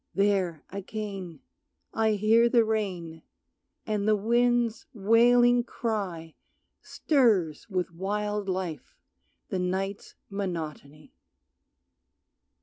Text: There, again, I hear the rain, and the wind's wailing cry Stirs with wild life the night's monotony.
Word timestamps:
There, 0.15 0.63
again, 0.71 1.41
I 1.93 2.13
hear 2.13 2.49
the 2.49 2.65
rain, 2.65 3.21
and 3.85 4.07
the 4.07 4.15
wind's 4.15 4.87
wailing 4.95 5.63
cry 5.63 6.33
Stirs 6.81 7.69
with 7.69 7.93
wild 7.93 8.49
life 8.49 8.95
the 9.49 9.59
night's 9.59 10.15
monotony. 10.27 11.13